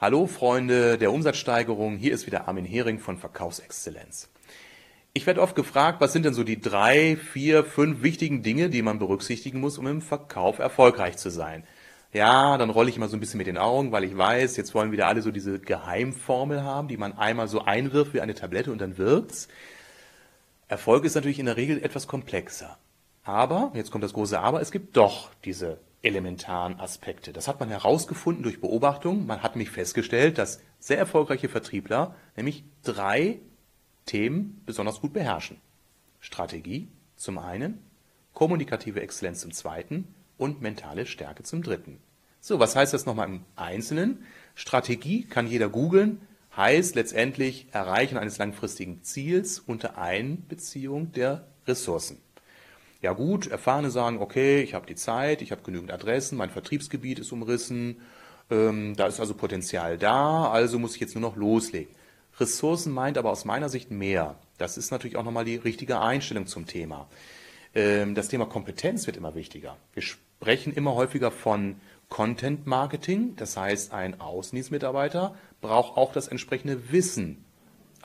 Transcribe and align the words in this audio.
Hallo 0.00 0.28
Freunde 0.28 0.96
der 0.96 1.12
Umsatzsteigerung, 1.12 1.96
hier 1.96 2.12
ist 2.12 2.24
wieder 2.24 2.46
Armin 2.46 2.64
Hering 2.64 3.00
von 3.00 3.18
Verkaufsexzellenz. 3.18 4.28
Ich 5.12 5.26
werde 5.26 5.42
oft 5.42 5.56
gefragt, 5.56 6.00
was 6.00 6.12
sind 6.12 6.24
denn 6.24 6.34
so 6.34 6.44
die 6.44 6.60
drei, 6.60 7.16
vier, 7.16 7.64
fünf 7.64 8.00
wichtigen 8.00 8.44
Dinge, 8.44 8.70
die 8.70 8.82
man 8.82 9.00
berücksichtigen 9.00 9.58
muss, 9.58 9.76
um 9.76 9.88
im 9.88 10.00
Verkauf 10.00 10.60
erfolgreich 10.60 11.16
zu 11.16 11.30
sein. 11.30 11.64
Ja, 12.12 12.56
dann 12.58 12.70
rolle 12.70 12.90
ich 12.90 12.96
immer 12.96 13.08
so 13.08 13.16
ein 13.16 13.20
bisschen 13.20 13.38
mit 13.38 13.48
den 13.48 13.58
Augen, 13.58 13.90
weil 13.90 14.04
ich 14.04 14.16
weiß, 14.16 14.56
jetzt 14.56 14.72
wollen 14.72 14.92
wieder 14.92 15.08
alle 15.08 15.20
so 15.20 15.32
diese 15.32 15.58
Geheimformel 15.58 16.62
haben, 16.62 16.86
die 16.86 16.96
man 16.96 17.18
einmal 17.18 17.48
so 17.48 17.64
einwirft 17.64 18.14
wie 18.14 18.20
eine 18.20 18.36
Tablette 18.36 18.70
und 18.70 18.80
dann 18.80 18.98
wirkt's. 18.98 19.48
Erfolg 20.68 21.06
ist 21.06 21.16
natürlich 21.16 21.40
in 21.40 21.46
der 21.46 21.56
Regel 21.56 21.82
etwas 21.82 22.06
komplexer. 22.06 22.78
Aber, 23.28 23.72
jetzt 23.74 23.90
kommt 23.90 24.02
das 24.02 24.14
große 24.14 24.40
Aber, 24.40 24.62
es 24.62 24.70
gibt 24.70 24.96
doch 24.96 25.28
diese 25.44 25.80
elementaren 26.00 26.80
Aspekte. 26.80 27.34
Das 27.34 27.46
hat 27.46 27.60
man 27.60 27.68
herausgefunden 27.68 28.42
durch 28.42 28.58
Beobachtung. 28.58 29.26
Man 29.26 29.42
hat 29.42 29.54
nämlich 29.54 29.68
festgestellt, 29.68 30.38
dass 30.38 30.62
sehr 30.78 30.96
erfolgreiche 30.96 31.50
Vertriebler 31.50 32.14
nämlich 32.36 32.64
drei 32.82 33.40
Themen 34.06 34.62
besonders 34.64 35.02
gut 35.02 35.12
beherrschen. 35.12 35.60
Strategie 36.20 36.88
zum 37.16 37.36
einen, 37.36 37.82
kommunikative 38.32 39.02
Exzellenz 39.02 39.40
zum 39.40 39.52
zweiten 39.52 40.14
und 40.38 40.62
mentale 40.62 41.04
Stärke 41.04 41.42
zum 41.42 41.62
dritten. 41.62 42.00
So, 42.40 42.58
was 42.60 42.76
heißt 42.76 42.94
das 42.94 43.04
nochmal 43.04 43.28
im 43.28 43.44
Einzelnen? 43.56 44.24
Strategie 44.54 45.24
kann 45.24 45.46
jeder 45.46 45.68
googeln, 45.68 46.22
heißt 46.56 46.94
letztendlich 46.94 47.66
Erreichen 47.72 48.16
eines 48.16 48.38
langfristigen 48.38 49.02
Ziels 49.02 49.58
unter 49.58 49.98
Einbeziehung 49.98 51.12
der 51.12 51.46
Ressourcen. 51.66 52.22
Ja 53.00 53.12
gut, 53.12 53.46
Erfahrene 53.46 53.90
sagen, 53.90 54.18
okay, 54.18 54.60
ich 54.60 54.74
habe 54.74 54.86
die 54.86 54.96
Zeit, 54.96 55.40
ich 55.40 55.52
habe 55.52 55.62
genügend 55.62 55.92
Adressen, 55.92 56.36
mein 56.36 56.50
Vertriebsgebiet 56.50 57.20
ist 57.20 57.30
umrissen, 57.30 58.00
ähm, 58.50 58.96
da 58.96 59.06
ist 59.06 59.20
also 59.20 59.34
Potenzial 59.34 59.98
da, 59.98 60.50
also 60.50 60.80
muss 60.80 60.96
ich 60.96 61.00
jetzt 61.00 61.14
nur 61.14 61.22
noch 61.22 61.36
loslegen. 61.36 61.94
Ressourcen 62.40 62.92
meint 62.92 63.16
aber 63.16 63.30
aus 63.30 63.44
meiner 63.44 63.68
Sicht 63.68 63.92
mehr. 63.92 64.36
Das 64.58 64.76
ist 64.76 64.90
natürlich 64.90 65.16
auch 65.16 65.24
nochmal 65.24 65.44
die 65.44 65.56
richtige 65.56 66.00
Einstellung 66.00 66.46
zum 66.48 66.66
Thema. 66.66 67.08
Ähm, 67.72 68.16
das 68.16 68.28
Thema 68.28 68.46
Kompetenz 68.46 69.06
wird 69.06 69.16
immer 69.16 69.36
wichtiger. 69.36 69.76
Wir 69.92 70.02
sprechen 70.02 70.72
immer 70.72 70.94
häufiger 70.94 71.30
von 71.30 71.76
Content 72.08 72.66
Marketing, 72.66 73.36
das 73.36 73.56
heißt, 73.56 73.92
ein 73.92 74.20
Außendienstmitarbeiter 74.20 75.36
braucht 75.60 75.96
auch 75.96 76.12
das 76.12 76.26
entsprechende 76.26 76.90
Wissen 76.90 77.44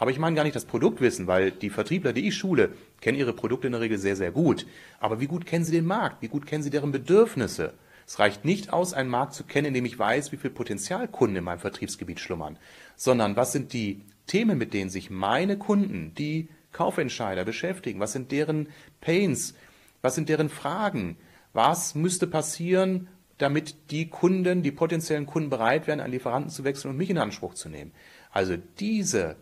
aber 0.03 0.11
ich 0.11 0.19
meine 0.19 0.35
gar 0.35 0.43
nicht 0.43 0.57
das 0.57 0.65
Produktwissen, 0.65 1.27
weil 1.27 1.51
die 1.51 1.69
Vertriebler, 1.69 2.11
die 2.11 2.27
ich 2.27 2.35
schule, 2.35 2.73
kennen 2.99 3.17
ihre 3.17 3.31
Produkte 3.31 3.67
in 3.67 3.71
der 3.71 3.79
Regel 3.79 3.97
sehr, 3.97 4.17
sehr 4.17 4.31
gut. 4.31 4.65
Aber 4.99 5.21
wie 5.21 5.27
gut 5.27 5.45
kennen 5.45 5.63
sie 5.63 5.71
den 5.71 5.85
Markt? 5.85 6.21
Wie 6.21 6.27
gut 6.27 6.45
kennen 6.45 6.61
sie 6.61 6.69
deren 6.69 6.91
Bedürfnisse? 6.91 7.73
Es 8.05 8.19
reicht 8.19 8.43
nicht 8.43 8.73
aus, 8.73 8.93
einen 8.93 9.07
Markt 9.09 9.33
zu 9.33 9.45
kennen, 9.45 9.67
in 9.67 9.73
dem 9.73 9.85
ich 9.85 9.97
weiß, 9.97 10.33
wie 10.33 10.37
viel 10.37 10.49
Potenzialkunden 10.49 11.37
in 11.37 11.45
meinem 11.45 11.59
Vertriebsgebiet 11.59 12.19
schlummern, 12.19 12.59
sondern 12.97 13.37
was 13.37 13.53
sind 13.53 13.71
die 13.71 14.01
Themen, 14.27 14.57
mit 14.57 14.73
denen 14.73 14.89
sich 14.89 15.09
meine 15.09 15.57
Kunden, 15.57 16.13
die 16.15 16.49
Kaufentscheider 16.73 17.45
beschäftigen? 17.45 18.01
Was 18.01 18.11
sind 18.11 18.33
deren 18.33 18.67
Pains? 18.99 19.55
Was 20.01 20.15
sind 20.15 20.27
deren 20.27 20.49
Fragen? 20.49 21.15
Was 21.53 21.95
müsste 21.95 22.27
passieren, 22.27 23.07
damit 23.37 23.89
die 23.89 24.09
Kunden, 24.09 24.63
die 24.63 24.71
potenziellen 24.73 25.27
Kunden 25.27 25.49
bereit 25.49 25.87
wären, 25.87 26.01
einen 26.01 26.11
Lieferanten 26.11 26.51
zu 26.51 26.65
wechseln 26.65 26.91
und 26.91 26.97
mich 26.97 27.09
in 27.09 27.17
Anspruch 27.17 27.53
zu 27.53 27.69
nehmen? 27.69 27.93
Also 28.33 28.57
diese 28.57 29.37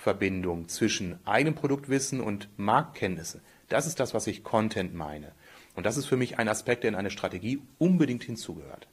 Verbindung 0.00 0.66
zwischen 0.68 1.18
eigenem 1.26 1.54
Produktwissen 1.54 2.20
und 2.20 2.48
Marktkenntnisse. 2.56 3.42
Das 3.68 3.86
ist 3.86 4.00
das, 4.00 4.14
was 4.14 4.26
ich 4.26 4.42
Content 4.42 4.94
meine. 4.94 5.32
Und 5.76 5.84
das 5.84 5.98
ist 5.98 6.06
für 6.06 6.16
mich 6.16 6.38
ein 6.38 6.48
Aspekt, 6.48 6.84
der 6.84 6.88
in 6.88 6.94
eine 6.94 7.10
Strategie 7.10 7.60
unbedingt 7.78 8.24
hinzugehört. 8.24 8.88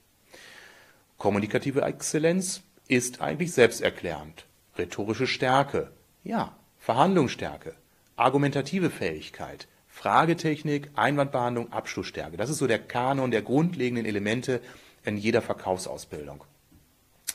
Kommunikative 1.17 1.81
Exzellenz 1.81 2.61
ist 2.87 3.21
eigentlich 3.21 3.53
selbsterklärend. 3.53 4.45
Rhetorische 4.77 5.27
Stärke, 5.27 5.91
ja, 6.23 6.55
Verhandlungsstärke, 6.77 7.73
argumentative 8.17 8.89
Fähigkeit, 8.89 9.67
Fragetechnik, 9.87 10.91
Einwandbehandlung, 10.95 11.71
Abschlussstärke. 11.71 12.37
Das 12.37 12.49
ist 12.49 12.57
so 12.57 12.67
der 12.67 12.79
Kanon 12.79 13.31
der 13.31 13.41
grundlegenden 13.41 14.05
Elemente 14.05 14.61
in 15.05 15.17
jeder 15.17 15.41
Verkaufsausbildung. 15.41 16.43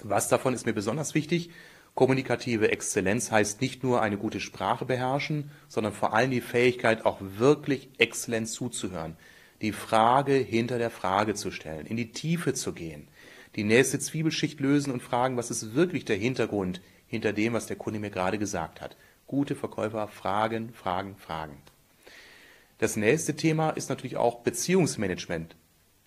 Was 0.02 0.28
davon 0.28 0.52
ist 0.52 0.66
mir 0.66 0.74
besonders 0.74 1.14
wichtig? 1.14 1.50
Kommunikative 1.94 2.70
Exzellenz 2.70 3.30
heißt 3.30 3.60
nicht 3.60 3.84
nur 3.84 4.00
eine 4.00 4.16
gute 4.16 4.40
Sprache 4.40 4.86
beherrschen, 4.86 5.50
sondern 5.68 5.92
vor 5.92 6.14
allem 6.14 6.30
die 6.30 6.40
Fähigkeit, 6.40 7.04
auch 7.04 7.18
wirklich 7.20 7.90
exzellent 7.98 8.48
zuzuhören, 8.48 9.16
die 9.60 9.72
Frage 9.72 10.34
hinter 10.34 10.78
der 10.78 10.90
Frage 10.90 11.34
zu 11.34 11.50
stellen, 11.50 11.86
in 11.86 11.96
die 11.96 12.10
Tiefe 12.10 12.54
zu 12.54 12.72
gehen, 12.72 13.08
die 13.56 13.64
nächste 13.64 13.98
Zwiebelschicht 13.98 14.58
lösen 14.60 14.92
und 14.92 15.02
fragen, 15.02 15.36
was 15.36 15.50
ist 15.50 15.74
wirklich 15.74 16.06
der 16.06 16.16
Hintergrund 16.16 16.80
hinter 17.06 17.34
dem, 17.34 17.52
was 17.52 17.66
der 17.66 17.76
Kunde 17.76 18.00
mir 18.00 18.10
gerade 18.10 18.38
gesagt 18.38 18.80
hat. 18.80 18.96
Gute 19.26 19.54
Verkäufer 19.54 20.08
fragen, 20.08 20.72
fragen, 20.72 21.16
fragen. 21.16 21.58
Das 22.78 22.96
nächste 22.96 23.36
Thema 23.36 23.70
ist 23.70 23.90
natürlich 23.90 24.16
auch 24.16 24.40
Beziehungsmanagement. 24.40 25.54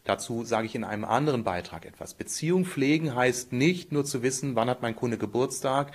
Dazu 0.05 0.43
sage 0.43 0.67
ich 0.67 0.75
in 0.75 0.83
einem 0.83 1.03
anderen 1.03 1.43
Beitrag 1.43 1.85
etwas. 1.85 2.13
Beziehung 2.13 2.63
pflegen 2.65 3.15
heißt 3.15 3.51
nicht 3.51 3.91
nur 3.91 4.05
zu 4.05 4.21
wissen, 4.21 4.55
wann 4.55 4.69
hat 4.69 4.83
mein 4.83 4.95
Kunde 4.95 5.17
Geburtstag 5.17 5.91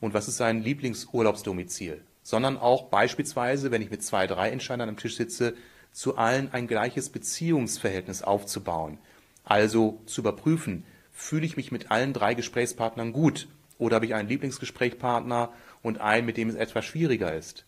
und 0.00 0.12
was 0.12 0.28
ist 0.28 0.36
sein 0.36 0.62
Lieblingsurlaubsdomizil, 0.62 2.02
sondern 2.22 2.58
auch 2.58 2.84
beispielsweise, 2.84 3.70
wenn 3.70 3.80
ich 3.80 3.90
mit 3.90 4.02
zwei, 4.02 4.26
drei 4.26 4.50
Entscheidern 4.50 4.90
am 4.90 4.98
Tisch 4.98 5.16
sitze, 5.16 5.54
zu 5.92 6.16
allen 6.16 6.52
ein 6.52 6.66
gleiches 6.66 7.08
Beziehungsverhältnis 7.08 8.22
aufzubauen. 8.22 8.98
Also 9.44 10.00
zu 10.04 10.20
überprüfen, 10.20 10.84
fühle 11.10 11.46
ich 11.46 11.56
mich 11.56 11.72
mit 11.72 11.90
allen 11.90 12.12
drei 12.12 12.34
Gesprächspartnern 12.34 13.12
gut 13.12 13.48
oder 13.78 13.96
habe 13.96 14.06
ich 14.06 14.14
einen 14.14 14.28
Lieblingsgesprächspartner 14.28 15.52
und 15.82 16.00
einen, 16.00 16.26
mit 16.26 16.36
dem 16.36 16.50
es 16.50 16.54
etwas 16.54 16.84
schwieriger 16.84 17.34
ist 17.34 17.64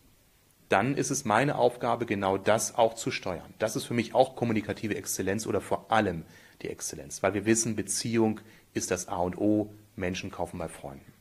dann 0.69 0.95
ist 0.95 1.11
es 1.11 1.25
meine 1.25 1.55
Aufgabe, 1.55 2.05
genau 2.05 2.37
das 2.37 2.75
auch 2.75 2.93
zu 2.93 3.11
steuern. 3.11 3.53
Das 3.59 3.75
ist 3.75 3.85
für 3.85 3.93
mich 3.93 4.13
auch 4.13 4.35
kommunikative 4.35 4.95
Exzellenz 4.95 5.47
oder 5.47 5.61
vor 5.61 5.91
allem 5.91 6.25
die 6.61 6.69
Exzellenz, 6.69 7.23
weil 7.23 7.33
wir 7.33 7.45
wissen, 7.45 7.75
Beziehung 7.75 8.41
ist 8.73 8.91
das 8.91 9.07
A 9.07 9.17
und 9.17 9.37
O, 9.37 9.73
Menschen 9.95 10.31
kaufen 10.31 10.57
bei 10.57 10.67
Freunden. 10.67 11.13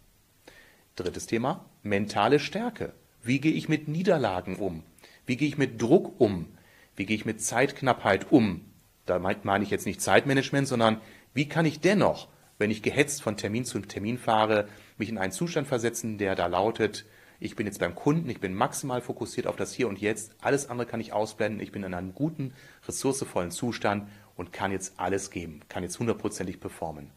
Drittes 0.97 1.27
Thema, 1.27 1.65
mentale 1.83 2.39
Stärke. 2.39 2.93
Wie 3.23 3.41
gehe 3.41 3.53
ich 3.53 3.69
mit 3.69 3.89
Niederlagen 3.89 4.57
um? 4.57 4.83
Wie 5.27 5.37
gehe 5.37 5.49
ich 5.49 5.59
mit 5.59 5.81
Druck 5.81 6.21
um? 6.21 6.47
Wie 6.95 7.07
gehe 7.07 7.17
ich 7.17 7.27
mit 7.27 7.43
Zeitknappheit 7.43 8.33
um? 8.33 8.65
Da 9.05 9.19
meine 9.19 9.63
ich 9.63 9.71
jetzt 9.71 9.87
nicht 9.87 10.01
Zeitmanagement, 10.01 10.67
sondern 10.67 11.01
wie 11.35 11.49
kann 11.49 11.67
ich 11.67 11.81
dennoch, 11.81 12.29
wenn 12.59 12.71
ich 12.71 12.83
gehetzt 12.83 13.23
von 13.23 13.37
Termin 13.37 13.65
zu 13.65 13.79
Termin 13.81 14.19
fahre, 14.19 14.69
mich 14.97 15.09
in 15.09 15.19
einen 15.19 15.33
Zustand 15.33 15.69
versetzen, 15.69 16.19
der 16.19 16.35
da 16.35 16.47
lautet, 16.47 17.05
ich 17.41 17.57
bin 17.57 17.67
jetzt 17.67 17.81
beim 17.81 17.95
Kunden, 17.95 18.31
ich 18.31 18.41
bin 18.41 18.55
maximal 18.55 19.01
fokussiert 19.01 19.47
auf 19.47 19.57
das 19.57 19.73
Hier 19.73 19.89
und 19.89 20.01
Jetzt, 20.01 20.35
alles 20.41 20.69
andere 20.69 20.87
kann 20.87 21.01
ich 21.01 21.13
ausblenden, 21.13 21.61
ich 21.61 21.73
bin 21.73 21.83
in 21.83 21.95
einem 21.95 22.15
guten, 22.15 22.55
ressourcevollen 22.87 23.51
Zustand 23.51 24.09
und 24.37 24.53
kann 24.53 24.73
jetzt 24.73 24.99
alles 24.99 25.31
geben, 25.31 25.61
kann 25.69 25.83
jetzt 25.83 25.99
hundertprozentig 25.99 26.61
performen. 26.61 27.11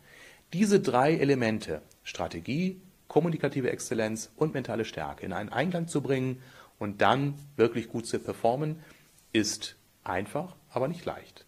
Diese 0.54 0.80
drei 0.80 1.16
Elemente, 1.16 1.82
Strategie, 2.04 2.82
kommunikative 3.08 3.72
Exzellenz 3.72 4.32
und 4.36 4.54
mentale 4.54 4.86
Stärke 4.86 5.26
in 5.26 5.34
einen 5.34 5.50
Einklang 5.50 5.88
zu 5.88 6.02
bringen 6.02 6.42
und 6.80 7.02
dann 7.02 7.36
wirklich 7.56 7.90
gut 7.90 8.08
zu 8.08 8.20
performen, 8.20 8.80
ist 9.34 9.76
einfach, 10.04 10.56
aber 10.70 10.88
nicht 10.88 11.06
leicht. 11.06 11.46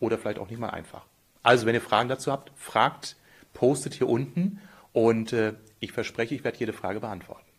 Oder 0.00 0.18
vielleicht 0.18 0.38
auch 0.38 0.50
nicht 0.50 0.58
mal 0.58 0.70
einfach. 0.70 1.06
Also, 1.42 1.66
wenn 1.66 1.74
ihr 1.74 1.80
Fragen 1.80 2.08
dazu 2.08 2.32
habt, 2.32 2.52
fragt, 2.56 3.16
postet 3.52 3.94
hier 3.94 4.08
unten 4.08 4.60
und 4.92 5.32
äh, 5.32 5.54
ich 5.80 5.92
verspreche, 5.92 6.34
ich 6.34 6.44
werde 6.44 6.58
jede 6.58 6.72
Frage 6.72 7.00
beantworten. 7.00 7.51